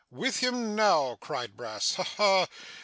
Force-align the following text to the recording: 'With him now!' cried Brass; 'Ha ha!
'With 0.09 0.37
him 0.37 0.75
now!' 0.75 1.19
cried 1.21 1.55
Brass; 1.55 1.93
'Ha 1.93 2.03
ha! 2.17 2.47